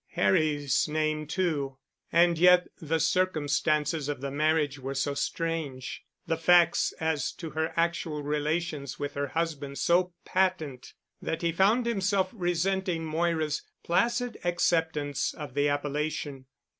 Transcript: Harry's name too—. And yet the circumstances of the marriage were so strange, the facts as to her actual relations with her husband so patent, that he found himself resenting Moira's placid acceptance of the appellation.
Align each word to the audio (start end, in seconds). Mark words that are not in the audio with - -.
Harry's 0.13 0.87
name 0.87 1.27
too—. 1.27 1.77
And 2.11 2.39
yet 2.39 2.67
the 2.81 2.99
circumstances 2.99 4.09
of 4.09 4.19
the 4.19 4.31
marriage 4.31 4.79
were 4.79 4.95
so 4.95 5.13
strange, 5.13 6.01
the 6.25 6.37
facts 6.37 6.91
as 6.99 7.31
to 7.33 7.51
her 7.51 7.71
actual 7.77 8.23
relations 8.23 8.97
with 8.97 9.13
her 9.13 9.27
husband 9.27 9.77
so 9.77 10.15
patent, 10.25 10.95
that 11.21 11.43
he 11.43 11.51
found 11.51 11.85
himself 11.85 12.31
resenting 12.33 13.05
Moira's 13.05 13.61
placid 13.83 14.39
acceptance 14.43 15.35
of 15.35 15.53
the 15.53 15.69
appellation. 15.69 16.47